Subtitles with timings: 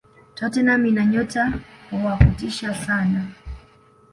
[0.35, 1.53] tottenham ina nyota
[1.91, 3.25] wa kutisha sana